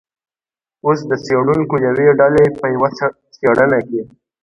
[0.85, 2.89] اوس د څیړونکو یوې ډلې په یوه
[3.35, 4.01] څیړنه کې